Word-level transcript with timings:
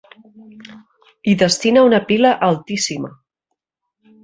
Hi 1.27 1.35
destina 1.43 1.85
una 1.89 2.01
pila 2.09 2.33
altíssima. 2.51 3.15